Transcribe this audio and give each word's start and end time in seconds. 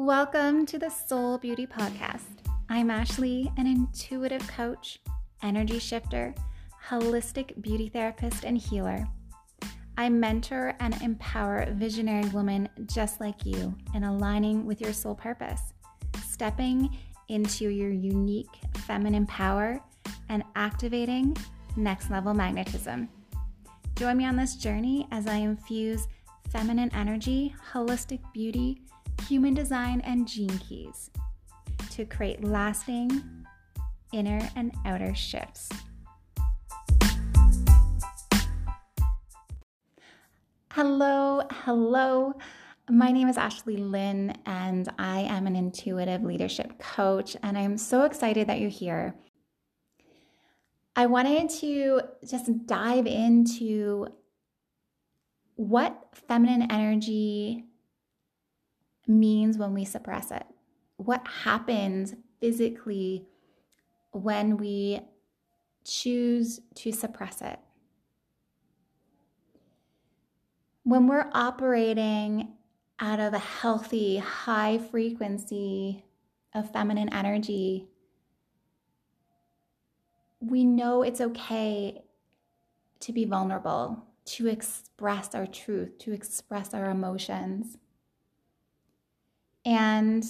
Welcome 0.00 0.64
to 0.66 0.78
the 0.78 0.90
Soul 0.90 1.38
Beauty 1.38 1.66
Podcast. 1.66 2.44
I'm 2.68 2.88
Ashley, 2.88 3.50
an 3.56 3.66
intuitive 3.66 4.46
coach, 4.46 5.00
energy 5.42 5.80
shifter, 5.80 6.36
holistic 6.86 7.60
beauty 7.60 7.88
therapist, 7.88 8.44
and 8.44 8.56
healer. 8.56 9.08
I 9.96 10.08
mentor 10.08 10.74
and 10.78 10.94
empower 11.02 11.66
visionary 11.72 12.28
women 12.28 12.68
just 12.86 13.20
like 13.20 13.44
you 13.44 13.74
in 13.92 14.04
aligning 14.04 14.64
with 14.64 14.80
your 14.80 14.92
soul 14.92 15.16
purpose, 15.16 15.74
stepping 16.24 16.96
into 17.26 17.68
your 17.68 17.90
unique 17.90 18.56
feminine 18.86 19.26
power, 19.26 19.80
and 20.28 20.44
activating 20.54 21.36
next 21.76 22.08
level 22.08 22.34
magnetism. 22.34 23.08
Join 23.96 24.16
me 24.16 24.26
on 24.26 24.36
this 24.36 24.54
journey 24.54 25.08
as 25.10 25.26
I 25.26 25.38
infuse 25.38 26.06
feminine 26.50 26.90
energy, 26.94 27.52
holistic 27.72 28.20
beauty, 28.32 28.80
human 29.26 29.54
design, 29.54 30.00
and 30.02 30.26
gene 30.26 30.58
keys 30.58 31.10
to 31.90 32.04
create 32.04 32.44
lasting 32.44 33.22
inner 34.12 34.48
and 34.56 34.74
outer 34.84 35.14
shifts. 35.14 35.68
Hello, 40.72 41.42
hello. 41.50 42.34
My 42.88 43.10
name 43.10 43.28
is 43.28 43.36
Ashley 43.36 43.76
Lynn, 43.76 44.32
and 44.46 44.88
I 44.98 45.20
am 45.20 45.46
an 45.46 45.56
intuitive 45.56 46.22
leadership 46.22 46.78
coach, 46.78 47.36
and 47.42 47.58
I'm 47.58 47.76
so 47.76 48.04
excited 48.04 48.46
that 48.46 48.60
you're 48.60 48.70
here. 48.70 49.14
I 50.96 51.06
wanted 51.06 51.50
to 51.60 52.00
just 52.26 52.66
dive 52.66 53.06
into 53.06 54.06
what 55.56 56.08
feminine 56.28 56.70
energy 56.70 57.67
means 59.08 59.58
when 59.58 59.74
we 59.74 59.84
suppress 59.84 60.30
it. 60.30 60.44
What 60.96 61.26
happens 61.26 62.14
physically 62.40 63.26
when 64.12 64.56
we 64.56 65.00
choose 65.84 66.60
to 66.76 66.92
suppress 66.92 67.40
it? 67.40 67.58
When 70.84 71.06
we're 71.06 71.30
operating 71.32 72.52
out 73.00 73.20
of 73.20 73.34
a 73.34 73.38
healthy, 73.38 74.18
high 74.18 74.78
frequency 74.78 76.04
of 76.54 76.72
feminine 76.72 77.12
energy, 77.12 77.88
we 80.40 80.64
know 80.64 81.02
it's 81.02 81.20
okay 81.20 82.02
to 83.00 83.12
be 83.12 83.24
vulnerable 83.24 84.04
to 84.24 84.46
express 84.46 85.34
our 85.34 85.46
truth, 85.46 85.98
to 85.98 86.12
express 86.12 86.74
our 86.74 86.90
emotions. 86.90 87.78
And 89.68 90.24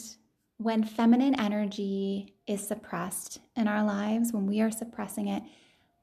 when 0.56 0.82
feminine 0.82 1.38
energy 1.38 2.34
is 2.48 2.66
suppressed 2.66 3.38
in 3.54 3.68
our 3.68 3.84
lives, 3.84 4.32
when 4.32 4.48
we 4.48 4.60
are 4.60 4.70
suppressing 4.72 5.28
it, 5.28 5.44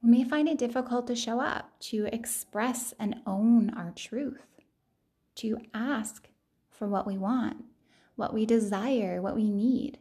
we 0.02 0.08
may 0.10 0.24
find 0.24 0.48
it 0.48 0.56
difficult 0.56 1.06
to 1.08 1.14
show 1.14 1.38
up, 1.38 1.78
to 1.80 2.08
express 2.14 2.94
and 2.98 3.16
own 3.26 3.74
our 3.76 3.92
truth, 3.94 4.46
to 5.34 5.58
ask 5.74 6.28
for 6.70 6.88
what 6.88 7.06
we 7.06 7.18
want, 7.18 7.62
what 8.14 8.32
we 8.32 8.46
desire, 8.46 9.20
what 9.20 9.36
we 9.36 9.50
need. 9.50 9.98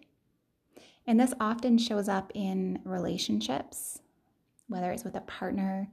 And 1.06 1.20
this 1.20 1.34
often 1.38 1.78
shows 1.78 2.08
up 2.08 2.32
in 2.34 2.80
relationships, 2.86 4.00
whether 4.70 4.94
it's 4.94 5.04
with 5.04 5.16
a 5.16 5.22
partner, 5.22 5.90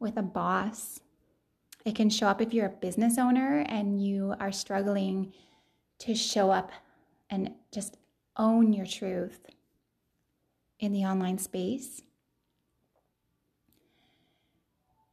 with 0.00 0.16
a 0.16 0.22
boss, 0.22 0.98
it 1.84 1.94
can 1.94 2.10
show 2.10 2.26
up 2.26 2.42
if 2.42 2.52
you're 2.52 2.66
a 2.66 2.70
business 2.70 3.16
owner 3.16 3.64
and 3.68 4.04
you 4.04 4.34
are 4.40 4.50
struggling 4.50 5.32
to 6.00 6.14
show 6.14 6.50
up 6.50 6.72
and 7.28 7.52
just 7.72 7.96
own 8.36 8.72
your 8.72 8.86
truth 8.86 9.40
in 10.78 10.92
the 10.92 11.04
online 11.04 11.38
space. 11.38 12.02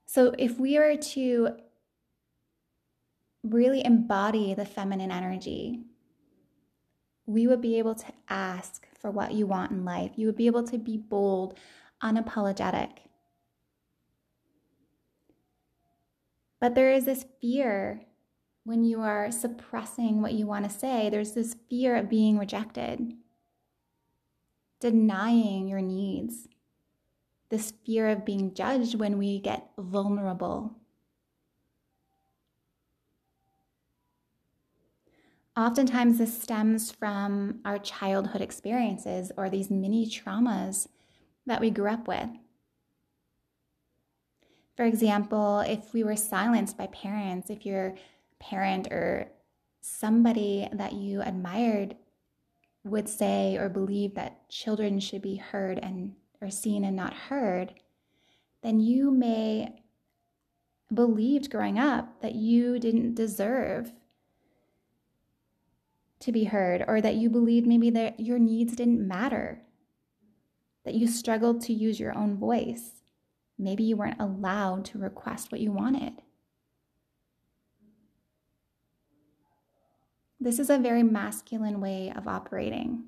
So, 0.05 0.33
if 0.37 0.57
we 0.59 0.79
were 0.79 0.95
to 0.95 1.49
really 3.43 3.83
embody 3.85 4.53
the 4.53 4.65
feminine 4.65 5.11
energy, 5.11 5.81
we 7.25 7.45
would 7.45 7.61
be 7.61 7.77
able 7.77 7.95
to 7.95 8.05
ask 8.29 8.87
for 8.99 9.11
what 9.11 9.33
you 9.33 9.45
want 9.45 9.71
in 9.71 9.83
life. 9.83 10.11
You 10.15 10.27
would 10.27 10.37
be 10.37 10.47
able 10.47 10.63
to 10.63 10.77
be 10.77 10.97
bold, 10.97 11.59
unapologetic. 12.01 12.89
But 16.59 16.73
there 16.73 16.91
is 16.91 17.05
this 17.05 17.25
fear 17.41 18.01
when 18.67 18.83
you 18.83 18.99
are 18.99 19.31
suppressing 19.31 20.21
what 20.21 20.33
you 20.33 20.45
want 20.45 20.69
to 20.69 20.77
say, 20.77 21.09
there's 21.09 21.31
this 21.31 21.55
fear 21.69 21.95
of 21.95 22.09
being 22.09 22.37
rejected, 22.37 23.13
denying 24.81 25.69
your 25.69 25.79
needs, 25.79 26.49
this 27.47 27.71
fear 27.85 28.09
of 28.09 28.25
being 28.25 28.53
judged 28.53 28.95
when 28.95 29.17
we 29.17 29.39
get 29.39 29.69
vulnerable. 29.77 30.75
Oftentimes, 35.55 36.17
this 36.17 36.37
stems 36.37 36.91
from 36.91 37.61
our 37.63 37.79
childhood 37.79 38.41
experiences 38.41 39.31
or 39.37 39.49
these 39.49 39.71
mini 39.71 40.05
traumas 40.05 40.89
that 41.45 41.61
we 41.61 41.71
grew 41.71 41.89
up 41.89 42.05
with. 42.05 42.29
For 44.75 44.83
example, 44.83 45.61
if 45.61 45.93
we 45.93 46.03
were 46.03 46.17
silenced 46.17 46.77
by 46.77 46.87
parents, 46.87 47.49
if 47.49 47.65
your 47.65 47.95
parent 48.39 48.87
or 48.91 49.27
somebody 49.81 50.67
that 50.73 50.93
you 50.93 51.21
admired 51.21 51.95
would 52.83 53.07
say 53.07 53.57
or 53.57 53.69
believe 53.69 54.15
that 54.15 54.49
children 54.49 54.99
should 54.99 55.21
be 55.21 55.35
heard 55.35 55.79
and 55.79 56.13
or 56.41 56.49
seen 56.49 56.85
and 56.85 56.95
not 56.95 57.13
heard, 57.13 57.73
then 58.61 58.79
you 58.79 59.11
may 59.11 59.81
believed 60.93 61.49
growing 61.49 61.77
up 61.77 62.21
that 62.21 62.35
you 62.35 62.79
didn't 62.79 63.15
deserve 63.15 63.91
to 66.19 66.31
be 66.31 66.45
heard 66.45 66.83
or 66.87 67.01
that 67.01 67.15
you 67.15 67.29
believed 67.29 67.67
maybe 67.67 67.89
that 67.89 68.19
your 68.19 68.39
needs 68.39 68.75
didn't 68.75 69.05
matter 69.05 69.61
that 70.85 70.95
you 70.95 71.05
struggled 71.05 71.59
to 71.59 71.73
use 71.73 71.99
your 71.99 72.17
own 72.17 72.37
voice 72.37 72.97
Maybe 73.57 73.83
you 73.83 73.97
weren't 73.97 74.21
allowed 74.21 74.85
to 74.85 74.99
request 74.99 75.51
what 75.51 75.61
you 75.61 75.71
wanted. 75.71 76.21
This 80.47 80.59
is 80.59 80.69
a 80.69 80.77
very 80.77 81.03
masculine 81.03 81.81
way 81.81 82.09
of 82.15 82.25
operating. 82.25 83.03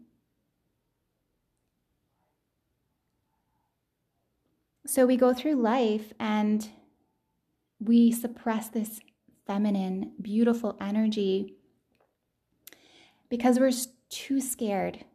So 4.85 5.05
we 5.05 5.15
go 5.15 5.33
through 5.33 5.55
life 5.55 6.11
and 6.19 6.69
we 7.79 8.11
suppress 8.11 8.67
this 8.67 8.99
feminine, 9.47 10.11
beautiful 10.21 10.75
energy 10.81 11.55
because 13.29 13.57
we're 13.57 13.71
too 14.09 14.41
scared 14.41 15.05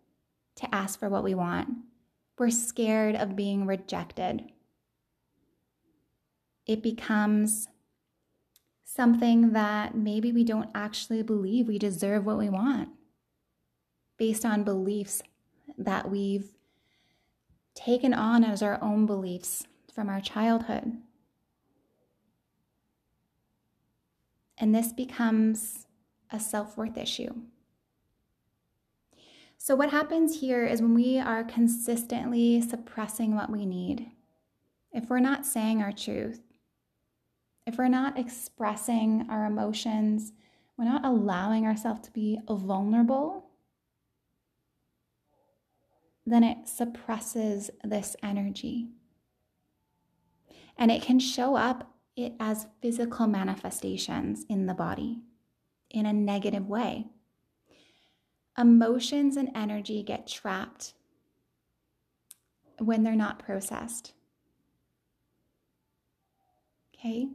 to 0.56 0.74
ask 0.74 0.98
for 0.98 1.10
what 1.10 1.24
we 1.24 1.34
want. 1.34 1.68
We're 2.38 2.48
scared 2.48 3.16
of 3.16 3.36
being 3.36 3.66
rejected 3.66 4.50
it 6.66 6.82
becomes 6.82 7.68
something 8.94 9.52
that 9.52 9.96
maybe 9.96 10.30
we 10.30 10.44
don't 10.44 10.70
actually 10.74 11.22
believe 11.22 11.66
we 11.66 11.78
deserve 11.78 12.24
what 12.24 12.38
we 12.38 12.48
want 12.48 12.88
based 14.16 14.44
on 14.44 14.62
beliefs 14.62 15.20
that 15.76 16.08
we've 16.08 16.54
taken 17.74 18.14
on 18.14 18.44
as 18.44 18.62
our 18.62 18.78
own 18.80 19.04
beliefs 19.04 19.66
from 19.92 20.08
our 20.08 20.20
childhood. 20.20 20.98
And 24.56 24.72
this 24.72 24.92
becomes 24.92 25.86
a 26.30 26.38
self 26.38 26.76
worth 26.76 26.96
issue. 26.96 27.34
So, 29.58 29.74
what 29.74 29.90
happens 29.90 30.40
here 30.40 30.64
is 30.64 30.80
when 30.80 30.94
we 30.94 31.18
are 31.18 31.42
consistently 31.42 32.60
suppressing 32.60 33.34
what 33.34 33.50
we 33.50 33.66
need, 33.66 34.12
if 34.92 35.08
we're 35.08 35.18
not 35.18 35.44
saying 35.44 35.82
our 35.82 35.90
truth, 35.90 36.43
if 37.66 37.78
we're 37.78 37.88
not 37.88 38.18
expressing 38.18 39.26
our 39.30 39.46
emotions, 39.46 40.32
we're 40.76 40.84
not 40.84 41.04
allowing 41.04 41.66
ourselves 41.66 42.02
to 42.02 42.10
be 42.10 42.38
vulnerable, 42.48 43.46
then 46.26 46.42
it 46.42 46.68
suppresses 46.68 47.70
this 47.82 48.16
energy. 48.22 48.88
And 50.76 50.90
it 50.90 51.02
can 51.02 51.18
show 51.18 51.56
up 51.56 51.90
it 52.16 52.34
as 52.38 52.66
physical 52.80 53.26
manifestations 53.26 54.44
in 54.48 54.66
the 54.66 54.74
body 54.74 55.20
in 55.90 56.06
a 56.06 56.12
negative 56.12 56.68
way. 56.68 57.06
Emotions 58.58 59.36
and 59.36 59.50
energy 59.54 60.02
get 60.02 60.26
trapped 60.26 60.94
when 62.78 63.02
they're 63.02 63.16
not 63.16 63.38
processed. 63.38 64.12
Okay? 66.94 67.28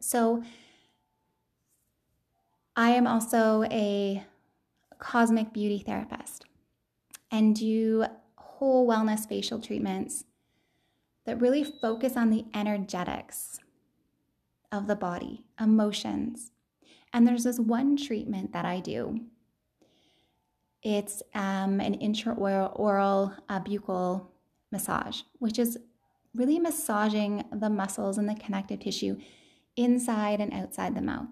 So, 0.00 0.42
I 2.76 2.90
am 2.90 3.06
also 3.06 3.64
a 3.64 4.22
cosmic 4.98 5.52
beauty 5.52 5.78
therapist 5.78 6.44
and 7.30 7.56
do 7.56 8.04
whole 8.36 8.86
wellness 8.86 9.26
facial 9.26 9.60
treatments 9.60 10.24
that 11.24 11.40
really 11.40 11.64
focus 11.64 12.16
on 12.16 12.30
the 12.30 12.44
energetics 12.54 13.58
of 14.70 14.86
the 14.86 14.96
body, 14.96 15.44
emotions. 15.60 16.52
And 17.12 17.26
there's 17.26 17.44
this 17.44 17.58
one 17.58 17.96
treatment 17.96 18.52
that 18.52 18.64
I 18.64 18.80
do. 18.80 19.20
It's 20.82 21.22
um, 21.34 21.80
an 21.80 21.98
intraoral 21.98 23.36
uh, 23.48 23.60
buccal 23.60 24.26
massage, 24.70 25.22
which 25.38 25.58
is 25.58 25.78
really 26.34 26.58
massaging 26.58 27.44
the 27.52 27.70
muscles 27.70 28.18
and 28.18 28.28
the 28.28 28.34
connective 28.34 28.80
tissue 28.80 29.16
inside 29.76 30.40
and 30.40 30.52
outside 30.52 30.94
the 30.94 31.02
mouth. 31.02 31.28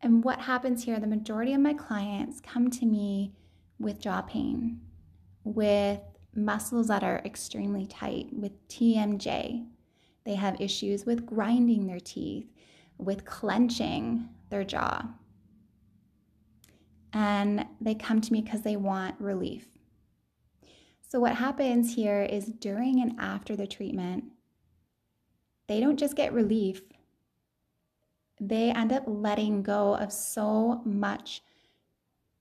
And 0.00 0.22
what 0.22 0.40
happens 0.40 0.84
here, 0.84 1.00
the 1.00 1.06
majority 1.06 1.54
of 1.54 1.60
my 1.60 1.72
clients 1.72 2.40
come 2.40 2.70
to 2.72 2.84
me 2.84 3.32
with 3.78 4.00
jaw 4.00 4.22
pain, 4.22 4.80
with 5.44 6.00
muscles 6.34 6.88
that 6.88 7.02
are 7.02 7.22
extremely 7.24 7.86
tight, 7.86 8.26
with 8.32 8.68
TMJ. 8.68 9.66
They 10.24 10.34
have 10.34 10.60
issues 10.60 11.06
with 11.06 11.24
grinding 11.24 11.86
their 11.86 12.00
teeth, 12.00 12.46
with 12.98 13.24
clenching 13.24 14.28
their 14.50 14.64
jaw. 14.64 15.06
And 17.12 17.66
they 17.80 17.94
come 17.94 18.20
to 18.20 18.32
me 18.32 18.42
because 18.42 18.62
they 18.62 18.76
want 18.76 19.20
relief. 19.20 19.66
So, 21.08 21.20
what 21.20 21.36
happens 21.36 21.94
here 21.94 22.22
is 22.22 22.46
during 22.46 23.00
and 23.00 23.14
after 23.20 23.54
the 23.54 23.68
treatment, 23.68 24.24
they 25.66 25.80
don't 25.80 25.98
just 25.98 26.16
get 26.16 26.32
relief, 26.32 26.82
they 28.40 28.70
end 28.70 28.92
up 28.92 29.04
letting 29.06 29.62
go 29.62 29.96
of 29.96 30.12
so 30.12 30.82
much 30.84 31.42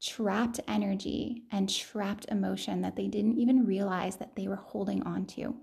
trapped 0.01 0.59
energy 0.67 1.43
and 1.51 1.73
trapped 1.73 2.25
emotion 2.29 2.81
that 2.81 2.95
they 2.95 3.07
didn't 3.07 3.37
even 3.37 3.65
realize 3.65 4.17
that 4.17 4.35
they 4.35 4.47
were 4.47 4.57
holding 4.57 5.01
on 5.03 5.25
to. 5.25 5.55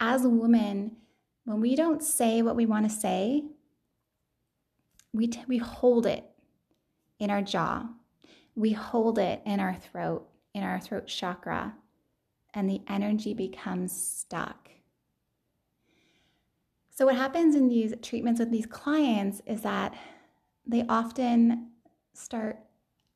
As 0.00 0.24
a 0.24 0.28
woman, 0.28 0.96
when 1.44 1.60
we 1.60 1.76
don't 1.76 2.02
say 2.02 2.42
what 2.42 2.56
we 2.56 2.66
want 2.66 2.90
to 2.90 2.94
say, 2.94 3.44
we, 5.12 5.28
t- 5.28 5.44
we 5.46 5.58
hold 5.58 6.06
it 6.06 6.24
in 7.18 7.30
our 7.30 7.42
jaw, 7.42 7.86
we 8.56 8.72
hold 8.72 9.18
it 9.18 9.40
in 9.44 9.60
our 9.60 9.74
throat, 9.74 10.26
in 10.54 10.62
our 10.62 10.80
throat 10.80 11.06
chakra, 11.06 11.74
and 12.54 12.68
the 12.68 12.80
energy 12.88 13.34
becomes 13.34 13.92
stuck. 13.92 14.70
So, 17.00 17.06
what 17.06 17.16
happens 17.16 17.54
in 17.54 17.70
these 17.70 17.94
treatments 18.02 18.40
with 18.40 18.50
these 18.50 18.66
clients 18.66 19.40
is 19.46 19.62
that 19.62 19.94
they 20.66 20.84
often 20.86 21.70
start 22.12 22.58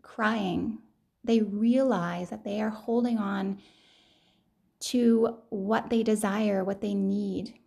crying. 0.01 0.79
They 1.23 1.43
realize 1.43 2.31
that 2.31 2.45
they 2.45 2.63
are 2.63 2.71
holding 2.71 3.19
on 3.19 3.59
to 4.85 5.37
what 5.51 5.91
they 5.91 6.03
desire, 6.03 6.65
what 6.65 6.81
they 6.81 6.95
need, 6.95 7.59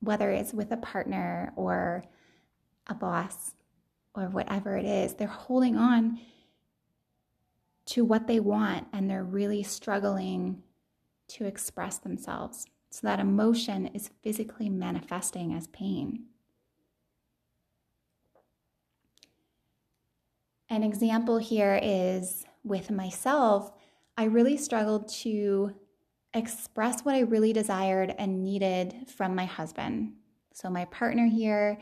whether 0.00 0.32
it's 0.32 0.52
with 0.52 0.72
a 0.72 0.76
partner 0.76 1.52
or 1.54 2.02
a 2.88 2.94
boss 2.96 3.54
or 4.16 4.24
whatever 4.24 4.76
it 4.76 4.84
is. 4.84 5.14
They're 5.14 5.28
holding 5.28 5.76
on 5.76 6.18
to 7.86 8.04
what 8.04 8.26
they 8.26 8.40
want 8.40 8.88
and 8.92 9.08
they're 9.08 9.22
really 9.22 9.62
struggling 9.62 10.64
to 11.28 11.44
express 11.44 11.98
themselves. 11.98 12.66
So 12.98 13.06
that 13.06 13.20
emotion 13.20 13.86
is 13.94 14.10
physically 14.24 14.68
manifesting 14.68 15.54
as 15.54 15.68
pain. 15.68 16.24
An 20.68 20.82
example 20.82 21.38
here 21.38 21.78
is 21.80 22.44
with 22.64 22.90
myself, 22.90 23.70
I 24.16 24.24
really 24.24 24.56
struggled 24.56 25.06
to 25.20 25.76
express 26.34 27.02
what 27.02 27.14
I 27.14 27.20
really 27.20 27.52
desired 27.52 28.16
and 28.18 28.42
needed 28.42 29.06
from 29.06 29.32
my 29.36 29.44
husband. 29.44 30.14
So, 30.52 30.68
my 30.68 30.86
partner 30.86 31.26
here, 31.28 31.78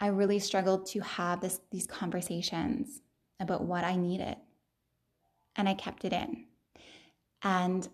I 0.00 0.06
really 0.06 0.38
struggled 0.38 0.86
to 0.86 1.00
have 1.00 1.42
this, 1.42 1.60
these 1.70 1.86
conversations 1.86 3.02
about 3.38 3.64
what 3.64 3.84
I 3.84 3.96
needed. 3.96 4.36
And 5.56 5.68
I 5.68 5.74
kept 5.74 6.06
it 6.06 6.14
in. 6.14 6.46
And 7.42 7.86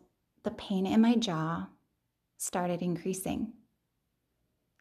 the 0.44 0.52
pain 0.52 0.86
in 0.86 1.00
my 1.00 1.16
jaw 1.16 1.66
started 2.36 2.82
increasing 2.82 3.52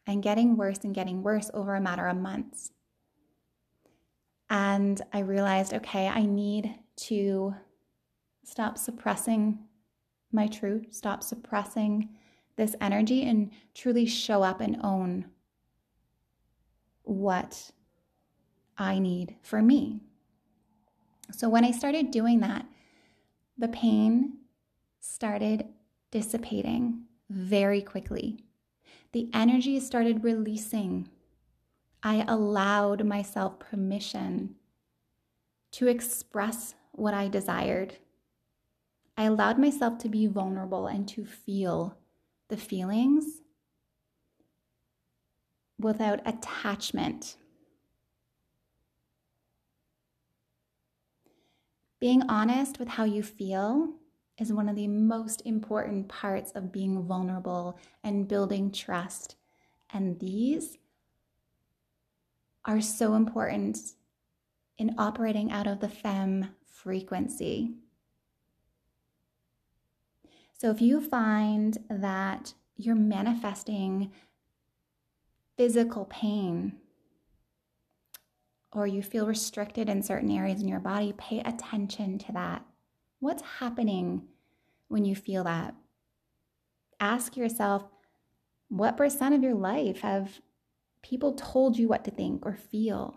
and 0.06 0.22
getting 0.22 0.56
worse 0.56 0.78
and 0.84 0.94
getting 0.94 1.22
worse 1.22 1.50
over 1.54 1.74
a 1.74 1.80
matter 1.80 2.06
of 2.06 2.16
months. 2.16 2.70
And 4.50 5.00
I 5.12 5.20
realized, 5.20 5.72
okay, 5.72 6.08
I 6.08 6.26
need 6.26 6.74
to 6.96 7.54
stop 8.44 8.76
suppressing 8.76 9.58
my 10.32 10.46
truth, 10.46 10.88
stop 10.90 11.22
suppressing 11.22 12.10
this 12.56 12.76
energy, 12.80 13.22
and 13.22 13.50
truly 13.74 14.06
show 14.06 14.42
up 14.42 14.60
and 14.60 14.76
own 14.82 15.26
what 17.02 17.70
I 18.76 18.98
need 18.98 19.36
for 19.42 19.62
me. 19.62 20.00
So 21.32 21.48
when 21.48 21.64
I 21.64 21.70
started 21.70 22.10
doing 22.10 22.40
that, 22.40 22.66
the 23.56 23.68
pain 23.68 24.38
started 25.00 25.66
dissipating 26.10 27.03
very 27.28 27.82
quickly. 27.82 28.44
The 29.12 29.30
energy 29.32 29.78
started 29.80 30.24
releasing 30.24 31.08
I 32.04 32.22
allowed 32.28 33.06
myself 33.06 33.58
permission 33.58 34.56
to 35.72 35.88
express 35.88 36.74
what 36.92 37.14
I 37.14 37.28
desired. 37.28 37.96
I 39.16 39.24
allowed 39.24 39.58
myself 39.58 39.96
to 40.00 40.10
be 40.10 40.26
vulnerable 40.26 40.86
and 40.86 41.08
to 41.08 41.24
feel 41.24 41.96
the 42.48 42.58
feelings 42.58 43.40
without 45.80 46.20
attachment. 46.26 47.36
Being 52.00 52.22
honest 52.28 52.78
with 52.78 52.88
how 52.88 53.04
you 53.04 53.22
feel 53.22 53.94
is 54.38 54.52
one 54.52 54.68
of 54.68 54.76
the 54.76 54.88
most 54.88 55.42
important 55.44 56.08
parts 56.08 56.50
of 56.52 56.72
being 56.72 57.02
vulnerable 57.04 57.78
and 58.02 58.28
building 58.28 58.72
trust. 58.72 59.36
And 59.92 60.18
these 60.18 60.76
are 62.64 62.80
so 62.80 63.14
important 63.14 63.78
in 64.78 64.94
operating 64.98 65.52
out 65.52 65.66
of 65.66 65.80
the 65.80 65.88
fem 65.88 66.54
frequency. 66.66 67.74
So 70.52 70.70
if 70.70 70.80
you 70.80 71.00
find 71.00 71.78
that 71.88 72.54
you're 72.76 72.94
manifesting 72.94 74.10
physical 75.56 76.06
pain 76.06 76.74
or 78.72 78.86
you 78.86 79.02
feel 79.02 79.26
restricted 79.26 79.88
in 79.88 80.02
certain 80.02 80.30
areas 80.30 80.60
in 80.60 80.68
your 80.68 80.80
body, 80.80 81.14
pay 81.16 81.40
attention 81.40 82.18
to 82.18 82.32
that. 82.32 82.64
What's 83.24 83.42
happening 83.58 84.24
when 84.88 85.06
you 85.06 85.16
feel 85.16 85.44
that? 85.44 85.74
Ask 87.00 87.38
yourself, 87.38 87.82
what 88.68 88.98
percent 88.98 89.34
of 89.34 89.42
your 89.42 89.54
life 89.54 90.02
have 90.02 90.42
people 91.02 91.32
told 91.32 91.78
you 91.78 91.88
what 91.88 92.04
to 92.04 92.10
think 92.10 92.44
or 92.44 92.54
feel 92.54 93.16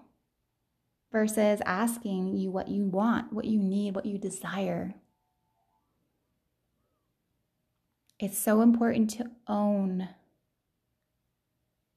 versus 1.11 1.59
asking 1.65 2.37
you 2.37 2.51
what 2.51 2.69
you 2.69 2.85
want, 2.85 3.33
what 3.33 3.43
you 3.43 3.59
need, 3.59 3.95
what 3.95 4.05
you 4.05 4.17
desire. 4.17 4.95
It's 8.17 8.37
so 8.37 8.61
important 8.61 9.09
to 9.09 9.29
own 9.45 10.07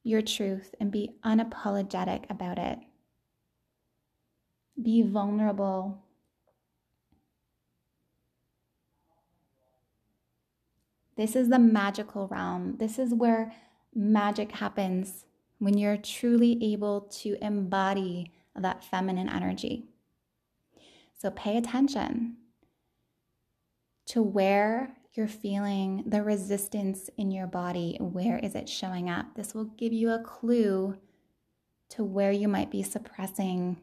your 0.02 0.23
truth 0.23 0.75
and 0.81 0.90
be 0.90 1.14
unapologetic 1.25 2.29
about 2.29 2.59
it. 2.59 2.81
Be 4.83 5.02
vulnerable. 5.02 6.02
This 11.21 11.37
is 11.37 11.50
the 11.50 11.59
magical 11.59 12.29
realm. 12.29 12.77
This 12.79 12.99
is 12.99 13.12
where 13.12 13.53
magic 13.95 14.53
happens 14.53 15.27
when 15.59 15.77
you're 15.77 15.99
truly 15.99 16.59
able 16.73 17.03
to 17.21 17.37
embody 17.45 18.33
that 18.57 18.83
feminine 18.83 19.29
energy. 19.29 19.85
So 21.19 21.31
pay 21.31 21.59
attention 21.59 22.39
to 24.07 24.23
where 24.23 24.97
you're 25.12 25.29
feeling 25.29 26.05
the 26.07 26.23
resistance 26.23 27.11
in 27.19 27.31
your 27.31 27.47
body. 27.47 27.99
Where 28.00 28.39
is 28.39 28.55
it 28.55 28.67
showing 28.67 29.11
up? 29.11 29.35
This 29.35 29.53
will 29.53 29.67
give 29.67 29.93
you 29.93 30.12
a 30.12 30.23
clue 30.25 30.97
to 31.91 32.03
where 32.03 32.33
you 32.33 32.49
might 32.49 32.71
be 32.71 32.83
suppressing 32.83 33.79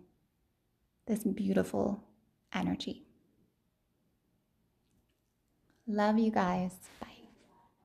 this 1.05 1.23
beautiful 1.23 2.03
energy. 2.51 3.03
Love 5.85 6.17
you 6.17 6.31
guys. 6.31 6.71
Bye. 6.99 7.06